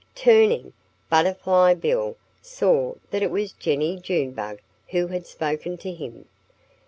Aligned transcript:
Turning, 0.15 0.73
Butterfly 1.11 1.75
Bill 1.75 2.17
saw 2.41 2.95
that 3.11 3.21
it 3.21 3.29
was 3.29 3.51
Jennie 3.53 3.99
Junebug 3.99 4.59
who 4.87 5.05
had 5.05 5.27
spoken 5.27 5.77
to 5.77 5.93
him. 5.93 6.25